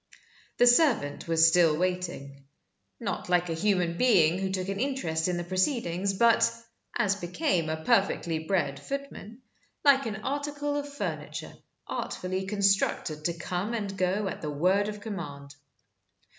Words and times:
The 0.57 0.65
servant 0.65 1.27
was 1.27 1.47
still 1.47 1.77
waiting 1.77 2.45
not 2.99 3.29
like 3.29 3.49
a 3.49 3.53
human 3.53 3.99
being 3.99 4.39
who 4.39 4.49
took 4.51 4.67
an 4.67 4.79
interest 4.79 5.27
in 5.27 5.37
the 5.37 5.43
proceedings, 5.43 6.15
but 6.15 6.51
(as 6.97 7.17
became 7.17 7.69
a 7.69 7.83
perfectly 7.85 8.39
bred 8.39 8.79
footman) 8.79 9.43
like 9.85 10.07
an 10.07 10.23
article 10.23 10.75
of 10.75 10.91
furniture 10.91 11.53
artfully 11.85 12.47
constructed 12.47 13.25
to 13.25 13.35
come 13.37 13.75
and 13.75 13.95
go 13.95 14.27
at 14.27 14.41
the 14.41 14.49
word 14.49 14.87
of 14.87 15.01
command. 15.01 15.53